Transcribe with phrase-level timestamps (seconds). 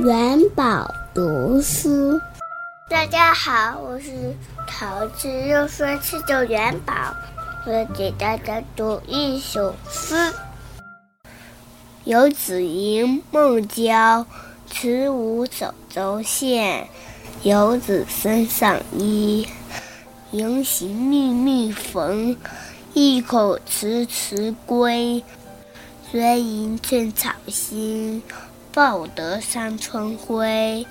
[0.00, 2.18] 元宝读书，
[2.88, 4.34] 大家好，我是
[4.66, 6.94] 桃子，又说吃着元宝，
[7.66, 10.32] 我给大家读一首诗：
[12.04, 14.24] 游子吟孟郊，
[14.70, 16.88] 慈母手中线，
[17.42, 19.46] 游子身上衣，
[20.30, 22.34] 临行密密缝，
[22.94, 25.22] 意恐迟迟归，
[26.10, 28.22] 谁吟寸草心。
[28.72, 30.86] 报得三春晖。